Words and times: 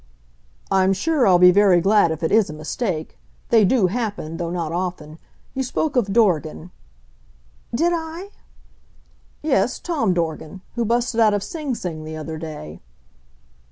"I'm 0.71 0.93
sure 0.93 1.27
I'll 1.27 1.37
be 1.37 1.51
very 1.51 1.79
glad 1.79 2.09
if 2.09 2.23
it 2.23 2.31
is 2.31 2.49
a 2.49 2.53
mistake. 2.53 3.19
They 3.49 3.63
do 3.63 3.85
happen 3.85 4.37
though 4.37 4.49
not 4.49 4.71
often. 4.71 5.19
You 5.53 5.61
spoke 5.61 5.95
of 5.95 6.11
Dorgan" 6.11 6.71
"Did 7.75 7.93
I?" 7.95 8.29
"Yes, 9.43 9.77
Tom 9.77 10.15
Dorgan, 10.15 10.61
who 10.73 10.85
busted 10.85 11.19
out 11.21 11.35
of 11.35 11.43
Sing 11.43 11.75
Sing 11.75 12.03
the 12.03 12.17
other 12.17 12.39
day." 12.39 12.79